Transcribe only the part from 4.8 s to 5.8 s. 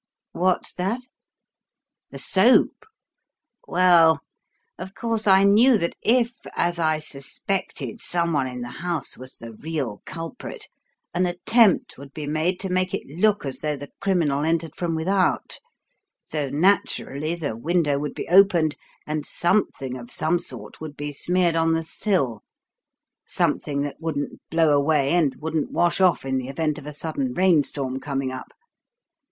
course I knew